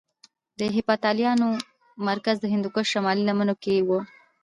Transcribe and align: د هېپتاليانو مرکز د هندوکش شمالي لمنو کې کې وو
د 0.59 0.61
هېپتاليانو 0.75 1.49
مرکز 2.07 2.35
د 2.41 2.45
هندوکش 2.53 2.85
شمالي 2.93 3.23
لمنو 3.29 3.55
کې 3.63 3.75
کې 3.75 3.85
وو 3.87 3.99